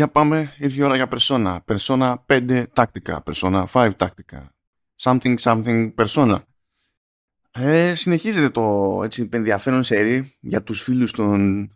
[0.00, 1.58] Για πάμε, ήρθε η ώρα για Persona.
[1.64, 4.54] Persona 5 τακτικά, Persona 5 τακτικά.
[5.00, 6.36] Something, something, Persona.
[7.50, 11.68] Ε, συνεχίζεται το έτσι, ενδιαφέρον σερί για τους φίλους των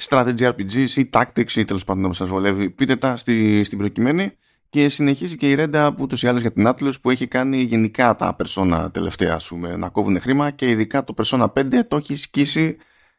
[0.00, 2.70] strategy RPGs ή tactics ή τέλος πάντων όπως σας βολεύει.
[2.70, 4.32] Πείτε τα στη, στην προκειμένη
[4.68, 7.60] και συνεχίζει και η Ρέντα που ούτως ή άλλως για την Atlas που έχει κάνει
[7.60, 11.96] γενικά τα Persona τελευταία ας πούμε, να κόβουν χρήμα και ειδικά το Persona 5 το
[11.96, 12.76] έχει σκίσει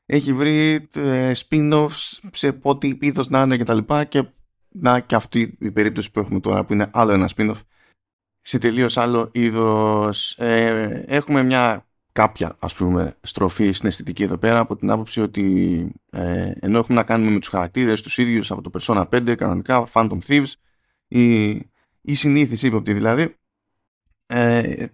[0.09, 4.25] έχει βρει ε, spin-offs σε ό,τι είδος να είναι και τα λοιπά και
[4.69, 7.59] να και αυτή η περίπτωση που έχουμε τώρα που είναι άλλο ένα spin-off
[8.41, 10.37] σε τελείως άλλο είδος.
[10.37, 15.91] Ε, έχουμε μια κάποια ας πούμε στροφή στην αισθητική εδώ πέρα από την άποψη ότι
[16.11, 19.87] ε, ενώ έχουμε να κάνουμε με τους χαρακτήρες τους ίδιους από το Persona 5 κανονικά
[19.93, 20.51] Phantom Thieves
[21.07, 21.49] η,
[22.01, 23.35] η συνήθιση ύποπτη δηλαδή
[24.25, 24.85] ε,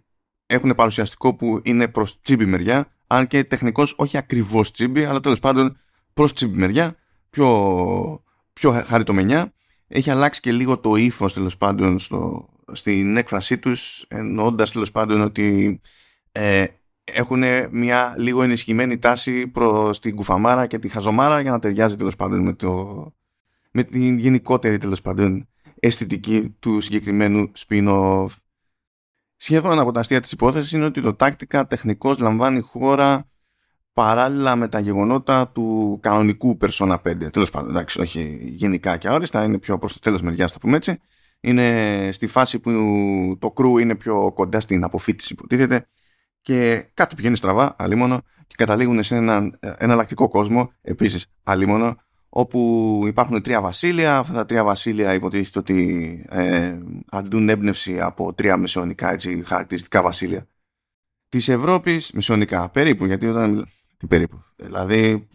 [0.46, 5.40] έχουν παρουσιαστικό που είναι προς τσίμπη μεριά αν και τεχνικώς όχι ακριβώς τσίμπη αλλά τέλος
[5.40, 5.78] πάντων
[6.14, 6.96] προς τσίμπη μεριά
[7.30, 9.54] πιο, πιο χαριτομενιά
[9.88, 15.22] έχει αλλάξει και λίγο το ύφος τέλος πάντων στο, στην έκφρασή τους εννοώντας τέλος πάντων
[15.22, 15.82] ότι
[16.32, 16.66] ε,
[17.04, 22.16] έχουν μια λίγο ενισχυμένη τάση προς την κουφαμάρα και τη χαζομάρα για να ταιριάζει τέλος
[22.16, 23.14] πάντων με, το,
[23.72, 25.48] με την γενικότερη τέλος πάντων
[25.80, 28.28] αισθητική του συγκεκριμένου spin-off.
[29.44, 33.30] Σχεδόν από τα αστεία της υπόθεσης είναι ότι το τάκτικα τεχνικώς λαμβάνει χώρα
[33.94, 37.32] παράλληλα με τα γεγονότα του κανονικού Persona 5.
[37.32, 40.76] Τέλος πάντων, εντάξει, όχι γενικά και αόριστα, είναι πιο προς το τέλος μεριάς, το πούμε
[40.76, 41.00] έτσι.
[41.40, 42.72] Είναι στη φάση που
[43.40, 45.88] το crew είναι πιο κοντά στην αποφύτιση που τίθεται
[46.42, 51.96] και κάτι πηγαίνει στραβά, αλίμονο, και καταλήγουν σε έναν εναλλακτικό κόσμο, επίσης αλίμονο,
[52.36, 54.18] όπου υπάρχουν τρία βασίλεια.
[54.18, 56.78] Αυτά τα τρία βασίλεια υποτίθεται ότι ε,
[57.10, 60.48] αντούν έμπνευση από τρία μεσαιωνικά έτσι, χαρακτηριστικά βασίλεια
[61.30, 63.68] της Ευρώπης, μεσαιωνικά περίπου, γιατί όταν
[63.98, 65.28] τι περίπου; Δηλαδή,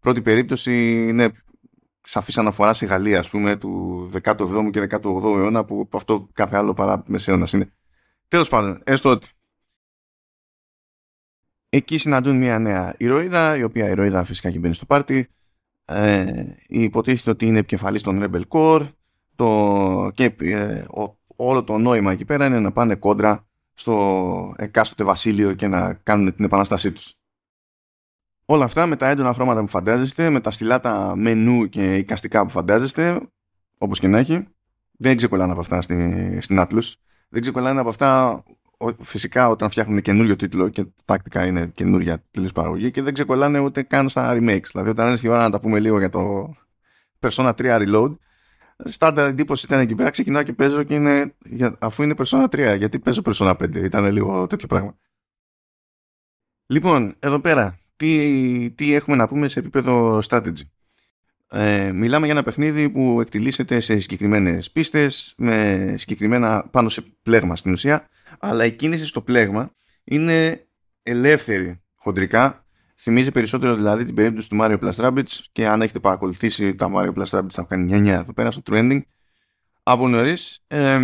[0.00, 1.32] πρώτη περίπτωση είναι
[2.00, 6.74] σαφής αναφορά στη Γαλλία, ας πούμε, του 17ου και 18ου αιώνα, που αυτό κάθε άλλο
[6.74, 7.72] παρά μεσαίωνα είναι.
[8.28, 9.28] Τέλος πάντων, έστω ότι
[11.68, 15.28] εκεί συναντούν μια νέα ηρωίδα, η οποία ηρωίδα φυσικά και μπαίνει στο πάρτι.
[15.88, 18.88] Ε, υποτίθεται ότι είναι επικεφαλής των Rebel Core
[19.36, 20.84] το, και ε,
[21.36, 26.34] όλο το νόημα εκεί πέρα είναι να πάνε κόντρα στο εκάστοτε βασίλειο και να κάνουν
[26.34, 27.14] την επανάστασή τους.
[28.44, 32.50] Όλα αυτά με τα έντονα χρώματα που φαντάζεστε, με τα στυλάτα μενού και εικαστικά που
[32.50, 33.20] φαντάζεστε,
[33.78, 34.46] όπως και να έχει,
[34.92, 36.92] δεν ξεκολλάνε από αυτά στη, στην Atlus.
[37.28, 38.42] Δεν ξεκολλάνε από αυτά
[38.98, 43.82] φυσικά όταν φτιάχνουν καινούριο τίτλο και τακτικά είναι καινούρια τελείως παραγωγή και δεν ξεκολλάνε ούτε
[43.82, 44.68] καν στα remakes.
[44.72, 46.54] Δηλαδή όταν έρθει η ώρα να τα πούμε λίγο για το
[47.20, 48.16] Persona 3 Reload,
[48.84, 51.34] στάντα εντύπωση ήταν εκεί πέρα, ξεκινάω και παίζω και είναι,
[51.78, 54.96] αφού είναι Persona 3, γιατί παίζω Persona 5, ήταν λίγο τέτοιο πράγμα.
[56.66, 60.62] Λοιπόν, εδώ πέρα, τι, τι έχουμε να πούμε σε επίπεδο strategy;
[61.50, 67.56] Ε, μιλάμε για ένα παιχνίδι που εκτιλήσεται σε συγκεκριμένες πίστες, με συγκεκριμένα πάνω σε πλέγμα
[67.56, 68.08] στην ουσία,
[68.38, 69.70] αλλά η κίνηση στο πλέγμα
[70.04, 70.66] είναι
[71.02, 72.64] ελεύθερη χοντρικά.
[72.98, 77.12] Θυμίζει περισσότερο δηλαδή την περίπτωση του Mario Plus Rabbids και αν έχετε παρακολουθήσει τα Mario
[77.14, 79.00] Plus Rabbids θα κάνει 9 εδώ πέρα στο trending
[79.82, 80.64] από νωρίς.
[80.66, 81.00] Ε,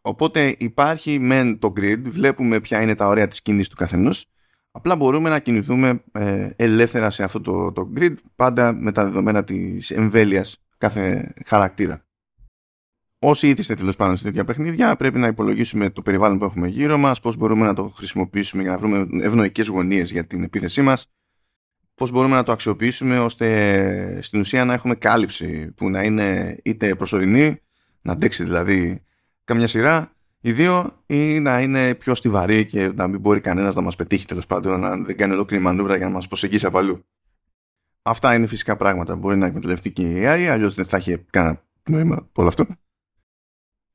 [0.00, 4.26] οπότε υπάρχει μεν το grid, βλέπουμε ποια είναι τα ωραία της κίνησης του καθενός
[4.72, 9.44] Απλά μπορούμε να κινηθούμε ε, ελεύθερα σε αυτό το, το grid πάντα με τα δεδομένα
[9.44, 12.04] της εμβέλειας κάθε χαρακτήρα.
[13.18, 16.98] Όσοι ήθιστε τέλος πάντων σε τέτοια παιχνίδια, πρέπει να υπολογίσουμε το περιβάλλον που έχουμε γύρω
[16.98, 21.10] μας, πώς μπορούμε να το χρησιμοποιήσουμε για να βρούμε ευνοϊκές γωνίες για την επίθεσή μας,
[21.94, 26.94] πώς μπορούμε να το αξιοποιήσουμε ώστε στην ουσία να έχουμε κάλυψη που να είναι είτε
[26.94, 27.60] προσωρινή,
[28.02, 29.04] να αντέξει δηλαδή
[29.44, 33.82] καμιά σειρά, οι δύο ή να είναι πιο στιβαροί και να μην μπορεί κανένας να
[33.82, 37.04] μας πετύχει τέλος πάντων, να δεν κάνει ολόκληρη μανούβρα για να μας προσεγγίσει από αλλού.
[38.02, 39.16] Αυτά είναι φυσικά πράγματα.
[39.16, 42.66] Μπορεί να εκμεταλλευτεί και η AI, αλλιώς δεν θα έχει κανένα νόημα όλο αυτό.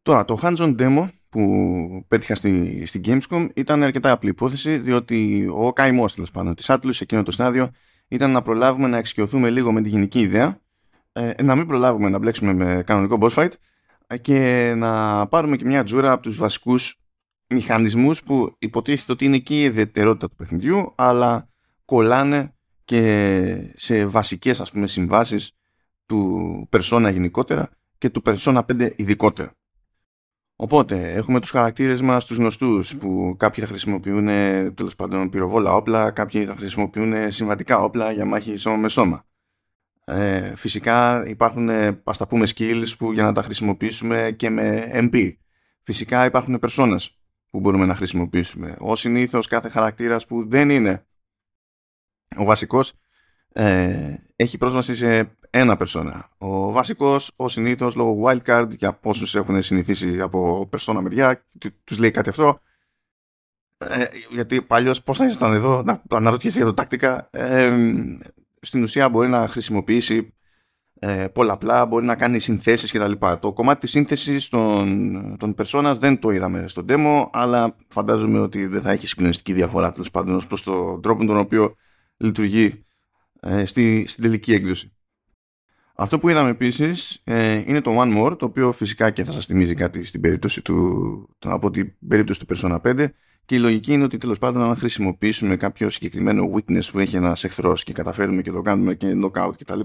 [0.01, 5.73] Τώρα, το hands-on demo που πέτυχα στη, στη Gamescom ήταν αρκετά απλή υπόθεση, διότι ο
[5.73, 7.71] καημός τέλος πάντων της Atlas σε εκείνο το στάδιο
[8.07, 10.59] ήταν να προλάβουμε να εξοικειωθούμε λίγο με τη γενική ιδέα,
[11.11, 13.51] ε, να μην προλάβουμε να μπλέξουμε με κανονικό boss fight
[14.21, 16.99] και να πάρουμε και μια τζούρα από τους βασικούς
[17.47, 21.49] μηχανισμούς που υποτίθεται ότι είναι και η ιδιαιτερότητα του παιχνιδιού αλλά
[21.85, 22.53] κολλάνε
[22.85, 25.51] και σε βασικές ας πούμε συμβάσεις
[26.05, 29.51] του Persona γενικότερα και του Persona 5 ειδικότερα.
[30.55, 34.25] Οπότε έχουμε τους χαρακτήρες μας τους γνωστούς που κάποιοι θα χρησιμοποιούν
[34.73, 39.24] τέλος πάντων πυροβόλα όπλα, κάποιοι θα χρησιμοποιούν συμβατικά όπλα για μάχη σώμα με σώμα.
[40.07, 44.91] Ε, φυσικά υπάρχουν ε, ας τα πούμε skills που για να τα χρησιμοποιήσουμε και με
[44.93, 45.33] MP.
[45.83, 47.07] Φυσικά υπάρχουν personas
[47.49, 48.75] που μπορούμε να χρησιμοποιήσουμε.
[48.79, 51.05] Ο συνήθως κάθε χαρακτήρας που δεν είναι
[52.37, 52.93] ο βασικός
[53.53, 56.29] ε, έχει πρόσβαση σε ένα περσόνα.
[56.37, 61.45] Ο βασικός, ο συνήθως, λόγω wildcard, για πόσους έχουν συνηθίσει από περσόνα μεριά,
[61.83, 62.59] τους λέει κάτι αυτό.
[63.77, 67.29] Ε, γιατί παλιώς πώς θα ήσασταν εδώ, να το αναρωτιέσαι για το τακτικά.
[67.31, 67.73] Ε,
[68.65, 70.33] στην ουσία μπορεί να χρησιμοποιήσει
[70.99, 73.11] ε, πολλαπλά, μπορεί να κάνει συνθέσεις κτλ.
[73.39, 78.65] Το κομμάτι της σύνθεσης των, των personas δεν το είδαμε στο demo, αλλά φαντάζομαι ότι
[78.65, 81.75] δεν θα έχει συγκλονιστική διαφορά τέλος πάντων προς τον τρόπο τον οποίο
[82.17, 82.85] λειτουργεί
[83.39, 84.94] ε, στη, στην τελική έκδοση.
[85.97, 89.45] Αυτό που είδαμε επίσης ε, είναι το One More, το οποίο φυσικά και θα σας
[89.45, 93.07] θυμίζει κάτι στην περίπτωση του, από την περίπτωση του Persona 5
[93.45, 97.43] και η λογική είναι ότι τέλος πάντων αν χρησιμοποιήσουμε κάποιο συγκεκριμένο weakness που έχει ένας
[97.43, 99.79] εχθρός και καταφέρουμε και το κάνουμε και knockout κτλ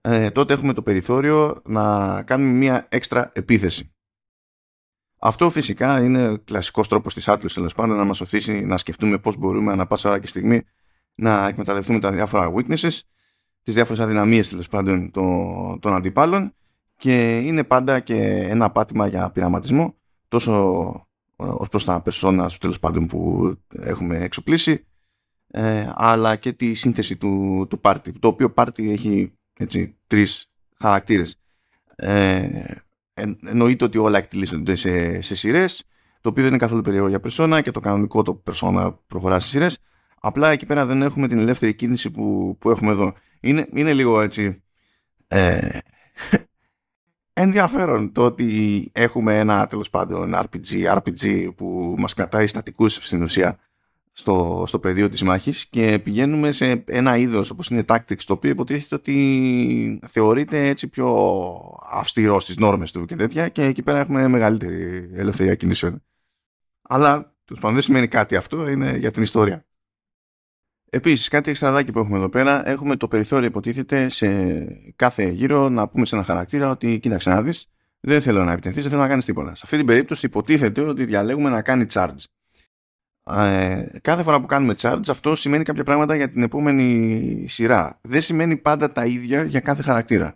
[0.00, 3.92] ε, τότε έχουμε το περιθώριο να κάνουμε μια έξτρα επίθεση.
[5.18, 9.36] Αυτό φυσικά είναι κλασικός τρόπος της Atlas τέλος πάντων να μας οθήσει να σκεφτούμε πώς
[9.36, 10.62] μπορούμε ανά πάσα ώρα και στιγμή
[11.14, 13.00] να εκμεταλλευτούμε τα διάφορα weaknesses,
[13.62, 16.54] τις διάφορες αδυναμίες τέλος πάντων των, των αντιπάλων
[16.96, 18.16] και είναι πάντα και
[18.48, 19.94] ένα πάτημα για πειραματισμό
[20.28, 20.52] τόσο
[21.36, 24.86] ε, ως προς τα περσόνα τέλος πάντων που έχουμε εξοπλίσει
[25.54, 31.36] ε, αλλά και τη σύνθεση του, του πάρτι το οποίο πάρτι έχει έτσι, τρεις χαρακτήρες.
[31.96, 32.48] Ε,
[33.44, 35.84] εννοείται ότι όλα εκτελήσονται σε, σε σειρές,
[36.20, 39.48] το οποίο δεν είναι καθόλου περίεργο για περσόνα και το κανονικό το περσόνα προχωρά σε
[39.48, 39.78] σειρές.
[40.20, 43.12] Απλά εκεί πέρα δεν έχουμε την ελεύθερη κίνηση που, που έχουμε εδώ.
[43.42, 44.62] Είναι, είναι λίγο έτσι.
[45.28, 45.78] Ε,
[47.32, 53.58] ενδιαφέρον το ότι έχουμε ένα τέλος πάντων RPG, RPG που μας κρατάει στατικούς στην ουσία
[54.12, 58.50] στο, στο πεδίο της μάχης και πηγαίνουμε σε ένα είδος όπως είναι Tactics το οποίο
[58.50, 61.38] υποτίθεται ότι θεωρείται έτσι πιο
[61.90, 66.02] αυστηρό στις νόρμες του και τέτοια και εκεί πέρα έχουμε μεγαλύτερη ελευθερία κινήσεων.
[66.82, 69.66] Αλλά τους πάντων δεν σημαίνει κάτι αυτό, είναι για την ιστορία.
[70.94, 74.28] Επίσης κάτι εξτραδάκι που έχουμε εδώ πέρα έχουμε το περιθώριο υποτίθεται σε
[74.96, 77.66] κάθε γύρο να πούμε σε ένα χαρακτήρα ότι κοίταξε να δεις
[78.00, 79.54] δεν θέλω να επιτεθείς, δεν θέλω να κάνεις τίποτα.
[79.54, 82.16] Σε αυτή την περίπτωση υποτίθεται ότι διαλέγουμε να κάνει charge
[83.30, 87.98] ε, κάθε φορά που κάνουμε charge αυτό σημαίνει κάποια πράγματα για την επόμενη σειρά.
[88.02, 90.34] Δεν σημαίνει πάντα τα ίδια για κάθε χαρακτήρα.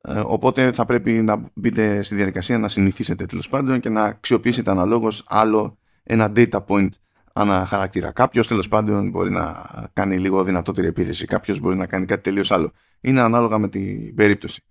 [0.00, 4.70] Ε, οπότε θα πρέπει να μπείτε στη διαδικασία να συνηθίσετε τέλος πάντων και να αξιοποιήσετε
[4.70, 6.88] αναλόγως άλλο ένα data point
[7.32, 8.12] ανά χαρακτήρα.
[8.12, 12.50] Κάποιος τέλος πάντων μπορεί να κάνει λίγο δυνατότερη επίθεση, κάποιος μπορεί να κάνει κάτι τελείως
[12.50, 12.72] άλλο.
[13.00, 14.62] Είναι ανάλογα με την περίπτωση.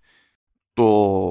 [0.73, 0.83] Το,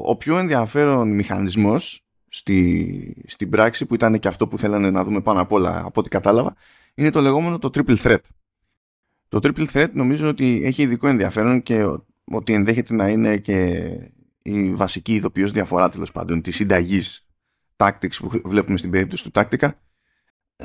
[0.05, 5.21] ο πιο ενδιαφέρον μηχανισμός στη, στην πράξη που ήταν και αυτό που θέλανε να δούμε
[5.21, 6.55] πάνω απ' όλα από ό,τι κατάλαβα
[6.95, 8.19] είναι το λεγόμενο το triple threat.
[9.29, 11.85] Το triple threat νομίζω ότι έχει ειδικό ενδιαφέρον και
[12.25, 13.83] ότι ενδέχεται να είναι και
[14.43, 17.27] η βασική ειδοποιώς διαφορά τέλος πάντων της συνταγής
[17.77, 19.90] tactics που βλέπουμε στην περίπτωση του Tactica ε,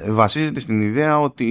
[0.10, 1.46] βασίζεται στην ιδέα ότι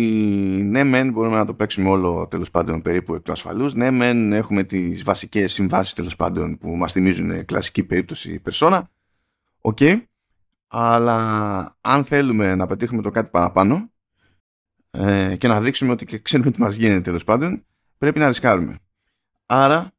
[0.64, 4.32] ναι μεν μπορούμε να το παίξουμε όλο τέλος πάντων περίπου εκ του ασφαλούς ναι μεν
[4.32, 8.88] έχουμε τις βασικές συμβάσεις τέλος πάντων που μας θυμίζουν κλασική περίπτωση Persona
[9.66, 9.78] OK.
[10.69, 13.93] Αλλά αν θέλουμε να πετύχουμε το κάτι παραπάνω
[14.91, 17.64] ε, και να δείξουμε ότι και ξέρουμε τι μας γίνεται τέλος πάντων,
[17.99, 18.79] πρέπει να ρισκάρουμε.
[19.46, 19.93] Άρα,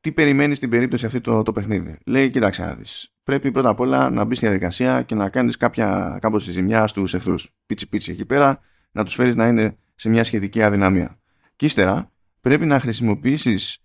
[0.00, 3.12] τι περιμένεις στην περίπτωση αυτή το, το παιχνίδι; Λέει, κοιτάξτε να δεις.
[3.30, 6.86] Πρέπει πρώτα απ' όλα να μπεις στη διαδικασία και να κάνεις κάποια κάπως τη ζημιά
[6.86, 7.50] στους εχθρούς.
[7.66, 8.60] Πίτσι πίτσι εκεί πέρα,
[8.92, 11.20] να τους φέρεις να είναι σε μια σχετική αδυναμία.
[11.56, 13.78] Και ύστερα πρέπει να χρησιμοποιήσεις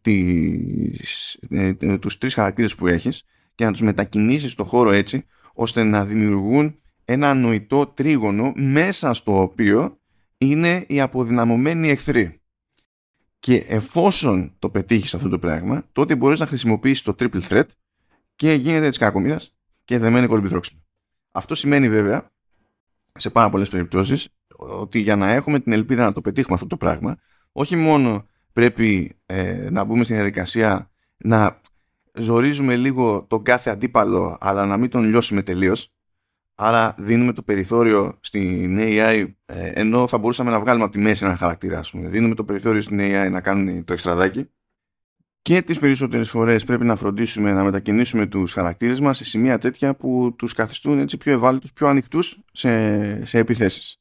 [0.00, 3.24] τις, ε, τους τρεις χαρακτήρες που έχεις
[3.54, 9.40] και να τους μετακινήσεις στο χώρο έτσι ώστε να δημιουργούν ένα νοητό τρίγωνο μέσα στο
[9.40, 9.98] οποίο
[10.38, 12.40] είναι οι αποδυναμωμένοι εχθροί.
[13.38, 17.66] Και εφόσον το πετύχεις αυτό το πράγμα, τότε μπορείς να χρησιμοποιήσεις το triple threat
[18.38, 19.54] και γίνεται της κακομοίρας
[19.84, 20.80] και δεμένη κολυμπηθρόξιμο.
[21.32, 22.30] Αυτό σημαίνει βέβαια,
[23.12, 26.76] σε πάρα πολλές περιπτώσεις, ότι για να έχουμε την ελπίδα να το πετύχουμε αυτό το
[26.76, 27.16] πράγμα,
[27.52, 31.60] όχι μόνο πρέπει ε, να μπούμε στην διαδικασία να
[32.12, 35.92] ζορίζουμε λίγο τον κάθε αντίπαλο αλλά να μην τον λιώσουμε τελείως.
[36.54, 41.24] Άρα δίνουμε το περιθώριο στην AI ε, ενώ θα μπορούσαμε να βγάλουμε από τη μέση
[41.24, 42.08] ένα χαρακτήρα ας πούμε.
[42.08, 44.50] Δίνουμε το περιθώριο στην AI να κάνουν το εξτραδάκι
[45.42, 49.96] και τις περισσότερες φορές πρέπει να φροντίσουμε να μετακινήσουμε τους χαρακτήρες μας σε σημεία τέτοια
[49.96, 53.96] που τους καθιστούν έτσι πιο ευάλωτους, πιο ανοιχτούς σε, σε επιθέσεις.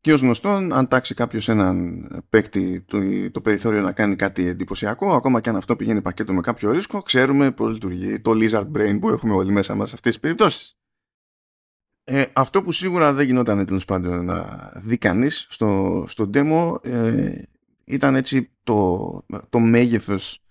[0.00, 2.98] Και ως γνωστόν, αν τάξει κάποιος έναν παίκτη το,
[3.30, 7.02] το περιθώριο να κάνει κάτι εντυπωσιακό, ακόμα και αν αυτό πηγαίνει πακέτο με κάποιο ρίσκο,
[7.02, 10.78] ξέρουμε πώς λειτουργεί το lizard brain που έχουμε όλοι μέσα μας σε αυτές τις περιπτώσεις.
[12.04, 17.42] Ε, αυτό που σίγουρα δεν γινόταν τέλος πάντων να δει κανείς στο, στο demo ε,
[17.88, 20.42] ήταν έτσι το, το μέγεθος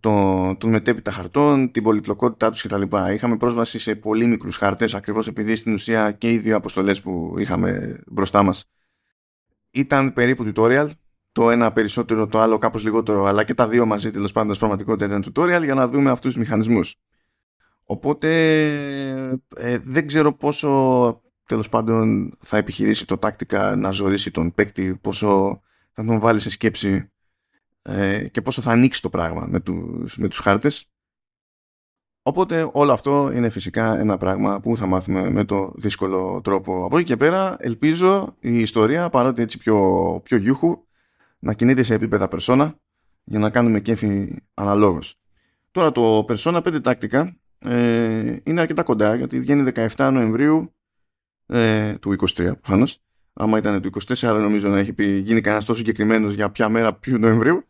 [0.00, 2.82] των, των μετέπειτα χαρτών, την πολυπλοκότητά τους κτλ.
[3.12, 7.34] Είχαμε πρόσβαση σε πολύ μικρούς χάρτε, ακριβώς επειδή στην ουσία και οι δύο αποστολές που
[7.38, 8.64] είχαμε μπροστά μας
[9.70, 10.90] ήταν περίπου tutorial
[11.32, 15.04] το ένα περισσότερο, το άλλο κάπως λιγότερο, αλλά και τα δύο μαζί τέλος πάντων πραγματικότητα
[15.04, 16.96] ήταν tutorial για να δούμε αυτούς τους μηχανισμούς.
[17.84, 18.28] Οπότε
[19.56, 25.60] ε, δεν ξέρω πόσο τέλος πάντων θα επιχειρήσει το τάκτικα να ζωρίσει τον παίκτη, πόσο
[25.92, 27.10] θα τον βάλεις σε σκέψη
[27.82, 30.86] ε, και πόσο θα ανοίξει το πράγμα με τους, με τους χάρτες.
[32.22, 36.84] Οπότε όλο αυτό είναι φυσικά ένα πράγμα που θα μάθουμε με το δύσκολο τρόπο.
[36.84, 40.84] Από εκεί και πέρα ελπίζω η ιστορία παρότι έτσι πιο, πιο γιούχου
[41.38, 42.72] να κινείται σε επίπεδα Persona
[43.24, 45.16] για να κάνουμε κέφι αναλόγως.
[45.70, 50.74] Τώρα το Persona 5 Tactica ε, είναι αρκετά κοντά γιατί βγαίνει 17 Νοεμβρίου
[51.46, 53.02] ε, του 23 προφανώς.
[53.32, 56.68] Άμα ήταν του 24 δεν νομίζω να έχει πει, γίνει κανένας τόσο συγκεκριμένος για ποια
[56.68, 57.64] μέρα ποιου Νοεμβρίου.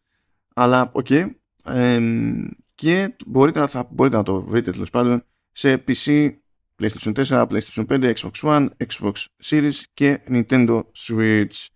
[0.54, 1.06] Αλλά OK.
[1.11, 1.31] Okay.
[1.64, 2.00] Ε,
[2.75, 6.31] και μπορείτε να, θα, μπορείτε να το βρείτε τέλος πάντων σε PC,
[6.83, 9.12] PlayStation 4, PlayStation 5, Xbox One, Xbox
[9.45, 11.66] Series και Nintendo Switch.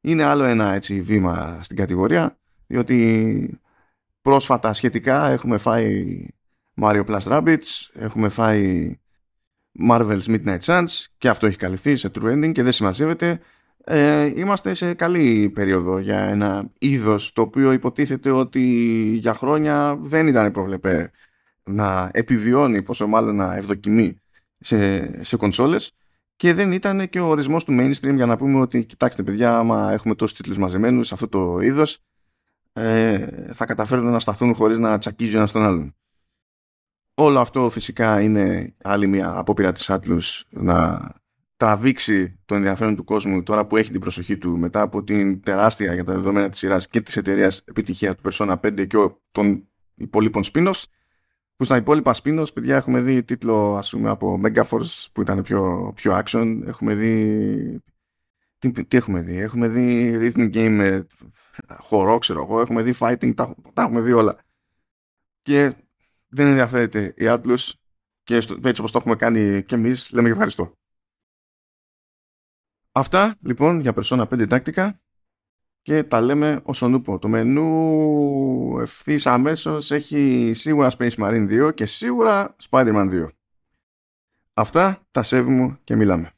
[0.00, 3.60] Είναι άλλο ένα έτσι βήμα στην κατηγορία διότι
[4.22, 6.26] πρόσφατα σχετικά έχουμε φάει
[6.82, 8.99] Mario Plus Rabbids, έχουμε φάει
[9.88, 13.40] Marvel's Midnight Suns και αυτό έχει καλυφθεί σε True Ending και δεν συμμαζεύεται.
[13.84, 18.62] Ε, είμαστε σε καλή περίοδο για ένα είδος το οποίο υποτίθεται ότι
[19.20, 21.10] για χρόνια δεν ήταν προβλεπέ
[21.64, 24.20] να επιβιώνει πόσο μάλλον να ευδοκιμεί
[24.58, 25.92] σε, σε κονσόλες
[26.36, 29.92] και δεν ήταν και ο ορισμός του mainstream για να πούμε ότι κοιτάξτε παιδιά άμα
[29.92, 31.98] έχουμε τόσους τίτλους μαζεμένους σε αυτό το είδος
[32.72, 35.94] ε, θα καταφέρουν να σταθούν χωρίς να τσακίζει ένας τον άλλον.
[37.22, 41.00] Όλο αυτό φυσικά είναι άλλη μια απόπειρα της Atlus να
[41.56, 45.94] τραβήξει το ενδιαφέρον του κόσμου τώρα που έχει την προσοχή του μετά από την τεράστια
[45.94, 48.96] για τα δεδομένα της σειράς και της εταιρείας επιτυχία του Persona 5 και
[49.30, 50.82] των υπολείπων spin-offs.
[51.56, 55.92] Που στα υπόλοιπα spin-offs παιδιά έχουμε δει τίτλο ας πούμε από Megaforce που ήταν πιο,
[55.94, 56.60] πιο action.
[56.66, 57.82] Έχουμε δει
[58.58, 61.00] τι, τι έχουμε δει; Έχουμε δει rhythm game
[61.78, 62.60] χορό ξέρω εγώ.
[62.60, 64.36] Έχουμε δει fighting τα, τα έχουμε δει όλα.
[65.42, 65.74] Και
[66.30, 67.70] δεν ενδιαφέρεται η Atlas
[68.22, 70.72] και στο, έτσι όπως το έχουμε κάνει και εμείς λέμε και ευχαριστώ.
[72.92, 75.00] Αυτά λοιπόν για Persona 5 τάκτικα
[75.82, 77.18] και τα λέμε όσον ούπο.
[77.18, 83.28] Το μενού ευθύς αμέσως έχει σίγουρα Space Marine 2 και σίγουρα Spider-Man 2.
[84.54, 86.30] Αυτά τα σέβουμε και μιλάμε.